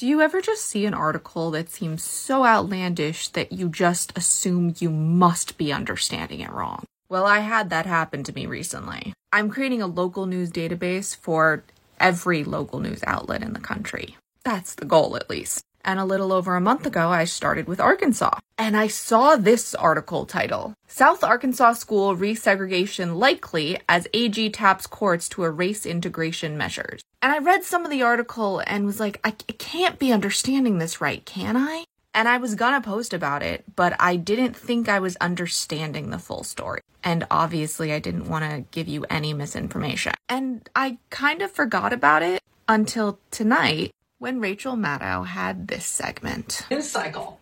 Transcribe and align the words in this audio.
Do 0.00 0.06
you 0.06 0.22
ever 0.22 0.40
just 0.40 0.64
see 0.64 0.86
an 0.86 0.94
article 0.94 1.50
that 1.50 1.68
seems 1.68 2.02
so 2.02 2.46
outlandish 2.46 3.28
that 3.28 3.52
you 3.52 3.68
just 3.68 4.16
assume 4.16 4.74
you 4.78 4.88
must 4.88 5.58
be 5.58 5.74
understanding 5.74 6.40
it 6.40 6.50
wrong? 6.50 6.84
Well, 7.10 7.26
I 7.26 7.40
had 7.40 7.68
that 7.68 7.84
happen 7.84 8.24
to 8.24 8.32
me 8.32 8.46
recently. 8.46 9.12
I'm 9.30 9.50
creating 9.50 9.82
a 9.82 9.86
local 9.86 10.24
news 10.24 10.50
database 10.50 11.14
for 11.14 11.64
every 12.00 12.44
local 12.44 12.78
news 12.78 13.02
outlet 13.06 13.42
in 13.42 13.52
the 13.52 13.60
country. 13.60 14.16
That's 14.42 14.74
the 14.74 14.86
goal, 14.86 15.16
at 15.16 15.28
least. 15.28 15.60
And 15.84 15.98
a 15.98 16.04
little 16.04 16.32
over 16.32 16.56
a 16.56 16.60
month 16.60 16.86
ago, 16.86 17.08
I 17.08 17.24
started 17.24 17.66
with 17.66 17.80
Arkansas. 17.80 18.38
And 18.58 18.76
I 18.76 18.88
saw 18.88 19.36
this 19.36 19.74
article 19.74 20.26
title 20.26 20.74
South 20.86 21.24
Arkansas 21.24 21.74
School 21.74 22.16
Resegregation 22.16 23.16
Likely 23.16 23.78
as 23.88 24.06
AG 24.12 24.50
Taps 24.50 24.86
Courts 24.86 25.28
to 25.30 25.44
Erase 25.44 25.86
Integration 25.86 26.58
Measures. 26.58 27.00
And 27.22 27.32
I 27.32 27.38
read 27.38 27.64
some 27.64 27.84
of 27.84 27.90
the 27.90 28.02
article 28.02 28.62
and 28.66 28.84
was 28.84 29.00
like, 29.00 29.20
I, 29.24 29.30
can't 29.30 29.98
be 29.98 30.12
understanding 30.12 30.78
this 30.78 31.00
right, 31.00 31.24
can 31.24 31.56
I? 31.56 31.84
And 32.12 32.28
I 32.28 32.38
was 32.38 32.54
gonna 32.54 32.80
post 32.80 33.14
about 33.14 33.42
it, 33.42 33.64
but 33.76 33.94
I 34.00 34.16
didn't 34.16 34.56
think 34.56 34.88
I 34.88 34.98
was 34.98 35.16
understanding 35.16 36.10
the 36.10 36.18
full 36.18 36.42
story. 36.42 36.80
And 37.02 37.26
obviously, 37.30 37.92
I 37.92 37.98
didn't 37.98 38.28
want 38.28 38.44
to 38.44 38.64
give 38.72 38.88
you 38.88 39.06
any 39.08 39.32
misinformation. 39.32 40.12
And 40.28 40.68
I 40.74 40.98
kind 41.08 41.40
of 41.40 41.50
forgot 41.50 41.92
about 41.92 42.22
it 42.22 42.42
until 42.68 43.18
tonight 43.30 43.92
when 44.20 44.38
Rachel 44.38 44.76
Maddow 44.76 45.26
had 45.26 45.66
this 45.66 45.86
segment. 45.86 46.66
News 46.70 46.88
cycle. 46.88 47.40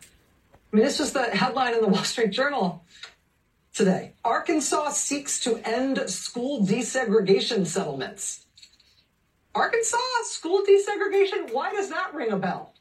I 0.72 0.76
mean, 0.76 0.84
this 0.84 1.00
was 1.00 1.12
the 1.12 1.24
headline 1.24 1.74
in 1.74 1.80
the 1.80 1.88
Wall 1.88 2.04
Street 2.04 2.30
Journal 2.30 2.84
today. 3.74 4.12
Arkansas 4.24 4.90
seeks 4.90 5.40
to 5.40 5.56
end 5.68 5.98
school 6.08 6.64
desegregation 6.64 7.66
settlements. 7.66 8.46
Arkansas 9.56 9.98
school 10.26 10.62
desegregation? 10.62 11.52
Why 11.52 11.72
does 11.72 11.90
that 11.90 12.14
ring 12.14 12.30
a 12.30 12.36
bell? 12.36 12.74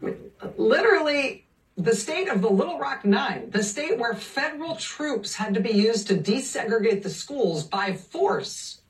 I 0.00 0.06
mean, 0.06 0.16
literally, 0.56 1.44
the 1.76 1.94
state 1.94 2.28
of 2.28 2.40
the 2.40 2.48
Little 2.48 2.78
Rock 2.78 3.04
Nine, 3.04 3.50
the 3.50 3.62
state 3.62 3.98
where 3.98 4.14
federal 4.14 4.76
troops 4.76 5.34
had 5.34 5.52
to 5.52 5.60
be 5.60 5.72
used 5.72 6.06
to 6.06 6.14
desegregate 6.14 7.02
the 7.02 7.10
schools 7.10 7.64
by 7.64 7.92
force 7.92 8.80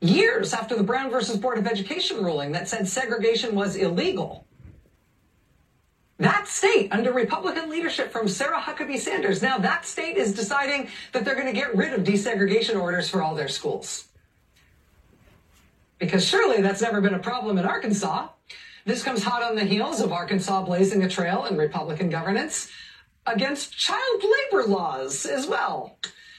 years 0.00 0.52
after 0.52 0.76
the 0.76 0.82
Brown 0.82 1.10
versus 1.10 1.36
Board 1.36 1.58
of 1.58 1.66
Education 1.66 2.22
ruling 2.22 2.52
that 2.52 2.68
said 2.68 2.88
segregation 2.88 3.54
was 3.54 3.76
illegal. 3.76 4.46
That 6.18 6.48
state, 6.48 6.90
under 6.92 7.12
Republican 7.12 7.68
leadership 7.68 8.10
from 8.10 8.26
Sarah 8.26 8.60
Huckabee 8.60 8.98
Sanders, 8.98 9.42
now 9.42 9.58
that 9.58 9.84
state 9.84 10.16
is 10.16 10.34
deciding 10.34 10.88
that 11.12 11.24
they're 11.24 11.34
going 11.34 11.46
to 11.46 11.52
get 11.52 11.76
rid 11.76 11.92
of 11.92 12.04
desegregation 12.04 12.80
orders 12.80 13.08
for 13.08 13.22
all 13.22 13.34
their 13.34 13.48
schools. 13.48 14.08
Because 15.98 16.26
surely 16.26 16.62
that's 16.62 16.80
never 16.80 17.00
been 17.02 17.14
a 17.14 17.18
problem 17.18 17.58
in 17.58 17.66
Arkansas. 17.66 18.28
This 18.86 19.02
comes 19.02 19.22
hot 19.22 19.42
on 19.42 19.56
the 19.56 19.64
heels 19.64 20.00
of 20.00 20.12
Arkansas 20.12 20.62
blazing 20.62 21.02
a 21.02 21.08
trail 21.08 21.44
in 21.44 21.56
Republican 21.56 22.08
governance 22.08 22.70
against 23.26 23.76
child 23.76 24.22
labor 24.22 24.66
laws 24.66 25.26
as 25.26 25.46
well. 25.46 25.98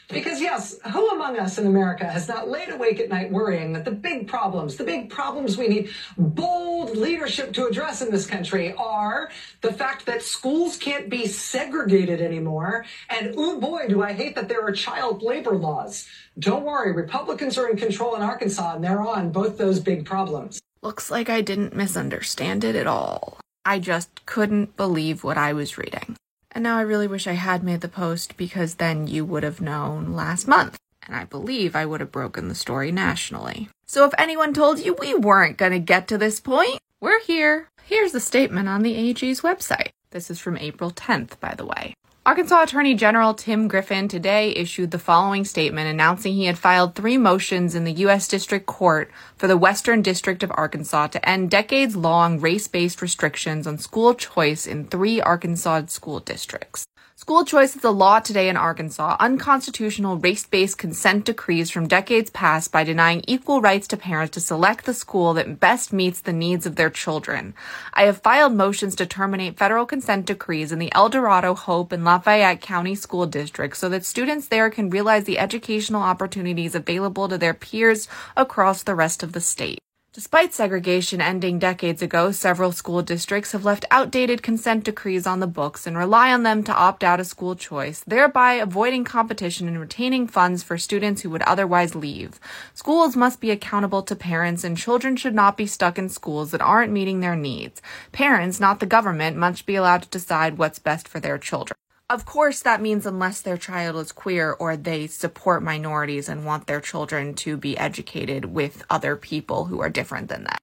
Because 0.10 0.40
yes, 0.40 0.80
who 0.94 1.10
among 1.10 1.38
us 1.38 1.58
in 1.58 1.68
America 1.68 2.06
has 2.06 2.30
not 2.30 2.48
laid 2.48 2.70
awake 2.70 3.00
at 3.02 3.10
night 3.10 3.30
worrying 3.30 3.74
that 3.74 3.84
the 3.84 3.92
big 3.92 4.28
problems, 4.28 4.78
the 4.78 4.86
big 4.86 5.10
problems 5.10 5.58
we 5.58 5.68
need 5.68 5.90
bold 6.18 6.96
leadership 6.96 7.52
to 7.54 7.68
address 7.68 8.02
in 8.02 8.10
this 8.10 8.26
country 8.26 8.74
are 8.78 9.30
the 9.62 9.74
fact 9.74 10.06
that 10.06 10.22
schools 10.22 10.78
can't 10.78 11.10
be 11.10 11.28
segregated 11.28 12.22
anymore. 12.22 12.86
And 13.10 13.34
oh 13.38 13.60
boy, 13.60 13.88
do 13.90 14.02
I 14.02 14.14
hate 14.14 14.36
that 14.36 14.48
there 14.48 14.66
are 14.66 14.72
child 14.72 15.24
labor 15.24 15.56
laws. 15.56 16.08
Don't 16.40 16.64
worry, 16.64 16.94
Republicans 16.94 17.58
are 17.58 17.70
in 17.70 17.76
control 17.76 18.16
in 18.16 18.22
Arkansas 18.22 18.76
and 18.76 18.84
they're 18.84 19.02
on 19.02 19.32
both 19.32 19.58
those 19.58 19.82
big 19.82 20.06
problems. 20.06 20.62
Looks 20.82 21.12
like 21.12 21.30
I 21.30 21.42
didn't 21.42 21.76
misunderstand 21.76 22.64
it 22.64 22.76
at 22.76 22.88
all. 22.88 23.40
I 23.66 23.80
just 23.80 24.26
couldn't 24.26 24.78
believe 24.78 25.26
what 25.26 25.38
I 25.38 25.52
was 25.52 25.78
reading. 25.78 26.16
And 26.58 26.64
now 26.64 26.80
I 26.80 26.82
really 26.82 27.08
wish 27.08 27.28
I 27.28 27.34
had 27.34 27.62
made 27.62 27.82
the 27.82 27.88
post 27.88 28.36
because 28.36 28.74
then 28.74 29.06
you 29.06 29.24
would 29.26 29.44
have 29.44 29.62
known 29.62 30.14
last 30.14 30.48
month. 30.48 30.80
And 31.06 31.16
I 31.16 31.24
believe 31.24 31.76
I 31.76 31.86
would 31.86 32.00
have 32.00 32.12
broken 32.12 32.48
the 32.48 32.56
story 32.56 32.92
nationally. 32.92 33.70
So 33.86 34.06
if 34.06 34.14
anyone 34.18 34.56
told 34.56 34.80
you 34.80 34.96
we 34.96 35.14
weren't 35.14 35.58
going 35.58 35.74
to 35.74 35.78
get 35.78 36.08
to 36.08 36.18
this 36.18 36.40
point, 36.40 36.80
we're 37.00 37.22
here. 37.22 37.70
Here's 37.84 38.12
the 38.12 38.20
statement 38.20 38.68
on 38.68 38.82
the 38.82 38.96
AG's 38.96 39.42
website. 39.42 39.90
This 40.10 40.32
is 40.32 40.40
from 40.40 40.58
April 40.58 40.90
10th, 40.90 41.40
by 41.40 41.54
the 41.54 41.64
way. 41.64 41.94
Arkansas 42.28 42.64
Attorney 42.64 42.94
General 42.94 43.34
Tim 43.34 43.70
Griffin 43.70 44.10
today 44.10 44.50
issued 44.50 44.92
the 44.92 45.00
following 45.00 45.46
statement 45.46 45.88
announcing 45.88 46.34
he 46.34 46.44
had 46.44 46.58
filed 46.58 46.94
three 46.94 47.18
motions 47.18 47.74
in 47.74 47.86
the 47.86 47.94
U.S. 48.04 48.28
District 48.28 48.66
Court 48.66 49.10
for 49.38 49.48
the 49.48 49.56
Western 49.56 50.02
District 50.02 50.44
of 50.44 50.52
Arkansas 50.54 51.08
to 51.08 51.30
end 51.30 51.50
decades 51.50 51.96
long 51.96 52.42
race 52.42 52.68
based 52.68 53.02
restrictions 53.02 53.66
on 53.66 53.78
school 53.78 54.14
choice 54.14 54.68
in 54.68 54.88
three 54.88 55.22
Arkansas 55.22 55.86
school 55.86 56.20
districts. 56.20 56.86
School 57.20 57.46
choice 57.46 57.76
is 57.76 57.84
a 57.84 57.90
law 57.90 58.20
today 58.20 58.48
in 58.48 58.56
Arkansas, 58.56 59.18
unconstitutional 59.20 60.18
race-based 60.18 60.78
consent 60.78 61.26
decrees 61.26 61.72
from 61.72 61.88
decades 61.88 62.30
past 62.30 62.72
by 62.72 62.84
denying 62.84 63.24
equal 63.28 63.60
rights 63.60 63.88
to 63.88 63.98
parents 63.98 64.36
to 64.36 64.40
select 64.40 64.86
the 64.86 64.94
school 64.94 65.34
that 65.34 65.60
best 65.60 65.92
meets 65.92 66.22
the 66.22 66.32
needs 66.32 66.68
of 66.68 66.76
their 66.76 66.92
children. 66.92 67.56
I 67.92 68.04
have 68.04 68.22
filed 68.22 68.54
motions 68.54 68.96
to 68.98 69.08
terminate 69.08 69.58
federal 69.58 69.88
consent 69.88 70.28
decrees 70.28 70.72
in 70.72 70.78
the 70.78 70.94
El 70.94 71.10
Dorado, 71.10 71.56
Hope, 71.56 71.92
and 71.92 72.04
Lafayette 72.18 72.62
County 72.62 72.96
school 72.96 73.28
District 73.28 73.78
so 73.78 73.90
that 73.90 74.04
students 74.04 74.48
there 74.48 74.72
can 74.72 74.90
realize 74.90 75.26
the 75.26 75.38
educational 75.38 76.02
opportunities 76.02 76.74
available 76.74 77.30
to 77.30 77.38
their 77.38 77.54
peers 77.54 78.08
across 78.36 78.82
the 78.82 78.96
rest 78.96 79.22
of 79.22 79.34
the 79.34 79.40
state. 79.40 79.78
Despite 80.14 80.52
segregation 80.52 81.22
ending 81.22 81.60
decades 81.60 82.02
ago, 82.02 82.32
several 82.32 82.72
school 82.72 83.04
districts 83.04 83.52
have 83.52 83.64
left 83.64 83.86
outdated 83.92 84.42
consent 84.42 84.84
decrees 84.84 85.28
on 85.28 85.42
the 85.42 85.46
books 85.46 85.86
and 85.86 85.96
rely 85.96 86.34
on 86.34 86.42
them 86.42 86.64
to 86.64 86.74
opt 86.74 87.04
out 87.04 87.20
of 87.20 87.28
school 87.28 87.54
choice, 87.56 88.04
thereby 88.08 88.54
avoiding 88.54 89.04
competition 89.04 89.68
and 89.68 89.80
retaining 89.80 90.26
funds 90.26 90.64
for 90.64 90.76
students 90.76 91.22
who 91.22 91.30
would 91.30 91.44
otherwise 91.44 91.94
leave. 91.94 92.40
Schools 92.74 93.16
must 93.16 93.40
be 93.40 93.52
accountable 93.52 94.02
to 94.02 94.16
parents 94.16 94.64
and 94.64 94.76
children 94.76 95.16
should 95.18 95.36
not 95.36 95.56
be 95.56 95.68
stuck 95.68 96.00
in 96.00 96.10
schools 96.10 96.50
that 96.50 96.62
aren't 96.62 96.92
meeting 96.92 97.20
their 97.20 97.36
needs. 97.36 97.80
Parents, 98.12 98.60
not 98.60 98.80
the 98.80 98.88
government, 98.88 99.38
must 99.38 99.68
be 99.68 99.76
allowed 99.76 100.02
to 100.02 100.10
decide 100.10 100.58
what's 100.58 100.80
best 100.80 101.08
for 101.08 101.20
their 101.20 101.38
children. 101.38 101.78
Of 102.10 102.26
course, 102.26 102.62
that 102.62 102.82
means 102.82 103.06
unless 103.06 103.42
their 103.42 103.58
child 103.58 103.98
is 103.98 104.14
queer 104.14 104.54
or 104.54 104.78
they 104.78 105.08
support 105.08 105.62
minorities 105.62 106.30
and 106.30 106.46
want 106.46 106.66
their 106.66 106.80
children 106.80 107.34
to 107.36 107.58
be 107.58 107.78
educated 107.78 108.46
with 108.46 108.86
other 108.90 109.18
people 109.18 109.66
who 109.66 109.82
are 109.82 109.90
different 109.90 110.30
than 110.30 110.46
them. 110.46 110.58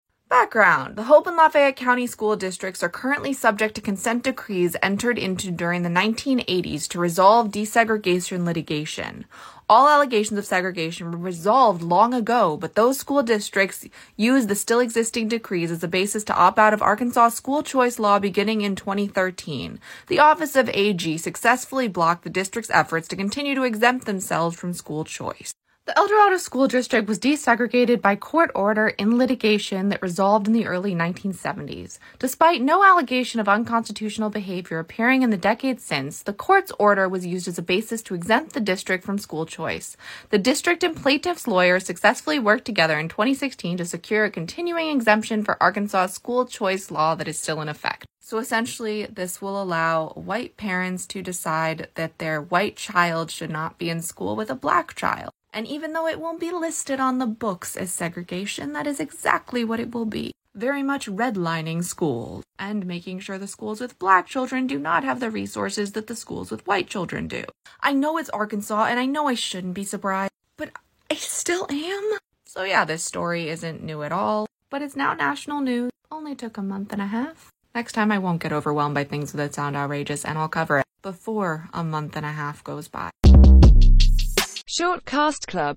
Background 0.45 0.97
The 0.97 1.05
Hope 1.05 1.27
and 1.27 1.39
Lafayette 1.39 1.75
County 1.75 2.07
school 2.07 2.37
districts 2.37 2.83
are 2.83 2.91
currently 2.91 3.33
subject 3.33 3.75
to 3.77 3.81
consent 3.81 4.25
decrees 4.25 4.77
entered 4.83 5.19
into 5.19 5.51
during 5.51 5.83
the 5.83 5.89
1980s 5.89 6.87
to 6.89 6.99
resolve 6.99 7.51
desegregation 7.51 8.45
litigation. 8.45 9.25
All 9.71 9.89
allegations 9.89 10.39
of 10.39 10.45
segregation 10.45 11.11
were 11.11 11.17
resolved 11.17 11.81
long 11.81 12.13
ago, 12.13 12.59
but 12.59 12.75
those 12.75 12.99
school 12.99 13.23
districts 13.23 13.87
used 14.19 14.49
the 14.49 14.55
still 14.55 14.81
existing 14.81 15.29
decrees 15.29 15.71
as 15.71 15.83
a 15.83 15.89
basis 15.89 16.25
to 16.25 16.37
opt 16.37 16.59
out 16.59 16.75
of 16.75 16.83
Arkansas 16.83 17.31
school 17.31 17.63
choice 17.63 17.99
law 17.99 18.19
beginning 18.19 18.61
in 18.61 18.77
2013. 18.77 19.81
The 20.09 20.19
Office 20.19 20.57
of 20.57 20.69
AG 20.75 21.17
successfully 21.17 21.89
blocked 21.89 22.23
the 22.23 22.29
district's 22.29 22.71
efforts 22.71 23.09
to 23.09 23.17
continue 23.17 23.55
to 23.55 23.63
exempt 23.63 24.05
themselves 24.05 24.59
from 24.59 24.75
school 24.75 25.05
choice. 25.05 25.55
The 25.87 25.99
El 25.99 26.09
Dorado 26.09 26.39
School 26.39 26.67
District 26.67 27.07
was 27.07 27.19
desegregated 27.19 28.01
by 28.01 28.17
court 28.17 28.51
order 28.55 28.89
in 28.89 29.19
litigation 29.19 29.91
that 29.91 30.01
resolved 30.01 30.47
in 30.47 30.55
the 30.55 30.65
early 30.65 30.95
1970s. 30.95 31.99
Despite 32.19 32.63
no 32.63 32.83
allegation 32.83 33.39
of 33.39 33.51
unconstitutional 33.51 34.31
behavior 34.31 34.79
appearing 34.79 35.21
in 35.21 35.29
the 35.29 35.37
decades 35.37 35.85
since, 35.85 36.23
the 36.23 36.33
court's 36.33 36.73
order 36.79 37.07
was 37.07 37.27
used 37.27 37.49
as 37.49 37.59
a 37.59 37.63
basis 37.63 38.01
to 38.05 38.15
exempt 38.15 38.55
the 38.55 38.61
district 38.61 39.05
from 39.05 39.19
school 39.19 39.45
choice. 39.45 39.95
The 40.31 40.39
district 40.39 40.83
and 40.85 40.97
plaintiff's 40.97 41.47
lawyers 41.47 41.85
successfully 41.85 42.39
worked 42.39 42.65
together 42.65 42.99
in 42.99 43.11
2016 43.11 43.77
to 43.77 43.85
secure 43.85 44.25
a 44.25 44.31
continuing 44.31 44.89
exemption 44.89 45.45
for 45.45 45.63
Arkansas 45.63 46.07
school 46.07 46.47
choice 46.47 46.91
law 46.91 47.15
that 47.15 47.29
is 47.29 47.39
still 47.39 47.61
in 47.61 47.69
effect. 47.69 48.07
So 48.21 48.39
essentially, 48.39 49.05
this 49.05 49.43
will 49.43 49.63
allow 49.63 50.15
white 50.15 50.57
parents 50.57 51.05
to 51.09 51.21
decide 51.21 51.89
that 51.97 52.17
their 52.17 52.41
white 52.41 52.77
child 52.77 53.31
should 53.31 53.51
not 53.51 53.77
be 53.77 53.91
in 53.91 54.01
school 54.01 54.35
with 54.35 54.49
a 54.49 54.55
black 54.55 54.95
child. 54.95 55.31
And 55.55 55.69
even 55.69 55.93
though 55.93 56.09
it 56.09 56.19
won't 56.19 56.41
be 56.41 56.51
listed 56.51 56.99
on 56.99 57.19
the 57.19 57.27
books 57.27 57.77
as 57.77 57.93
segregation, 57.93 58.73
that 58.73 58.89
is 58.89 58.99
exactly 58.99 59.65
what 59.65 59.79
it 59.79 59.95
will 59.95 60.05
be. 60.05 60.33
Very 60.53 60.83
much 60.83 61.07
redlining 61.09 61.85
schools 61.85 62.43
and 62.59 62.85
making 62.85 63.21
sure 63.21 63.39
the 63.39 63.47
schools 63.47 63.81
with 63.81 63.99
black 64.01 64.27
children 64.27 64.67
do 64.67 64.81
not 64.81 65.05
have 65.05 65.21
the 65.21 65.31
resources 65.31 65.93
that 65.93 66.09
the 66.09 66.17
schools 66.17 66.51
with 66.51 66.67
white 66.67 66.89
children 66.89 67.29
do. 67.29 67.45
I 67.81 67.93
know 67.93 68.19
it's 68.19 68.31
Arkansas 68.31 68.87
and 68.87 68.99
I 68.99 69.07
know 69.07 69.29
I 69.29 69.35
shouldn't 69.35 69.75
be 69.75 69.85
surprised, 69.85 70.33
but 70.57 70.71
I 71.09 71.15
still 71.15 71.69
am. 71.71 72.19
So 72.47 72.65
yeah, 72.65 72.85
this 72.85 73.05
story 73.05 73.49
isn't 73.49 73.83
new 73.83 74.03
at 74.03 74.13
all, 74.13 74.49
but 74.71 74.83
it's 74.83 74.97
now 74.97 75.15
national 75.15 75.61
news. 75.61 75.93
Only 76.11 76.35
took 76.35 76.57
a 76.57 76.63
month 76.63 76.93
and 76.93 77.03
a 77.03 77.07
half. 77.07 77.53
Next 77.77 77.93
time 77.93 78.11
I 78.11 78.19
won't 78.19 78.43
get 78.43 78.53
overwhelmed 78.53 78.97
by 78.97 79.05
things 79.05 79.31
that 79.33 79.55
sound 79.55 79.77
outrageous 79.77 80.25
and 80.25 80.37
I'll 80.37 80.49
cover 80.49 80.81
it 80.81 80.87
before 81.03 81.69
a 81.73 81.85
month 81.85 82.17
and 82.17 82.27
a 82.27 82.33
half 82.33 82.65
goes 82.65 82.89
by. 82.89 83.11
Short 84.77 85.05
Cast 85.05 85.47
Club 85.47 85.73